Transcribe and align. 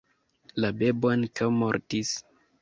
La 0.63 0.71
bebo 0.79 1.11
ankaŭ 1.17 1.51
mortis. 1.59 2.17